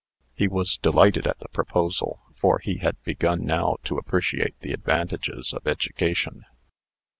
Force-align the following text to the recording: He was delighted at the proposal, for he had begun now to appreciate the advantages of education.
He 0.33 0.47
was 0.47 0.79
delighted 0.79 1.27
at 1.27 1.37
the 1.37 1.47
proposal, 1.49 2.23
for 2.35 2.57
he 2.57 2.77
had 2.77 2.99
begun 3.03 3.45
now 3.45 3.77
to 3.83 3.99
appreciate 3.99 4.59
the 4.61 4.73
advantages 4.73 5.53
of 5.53 5.67
education. 5.67 6.43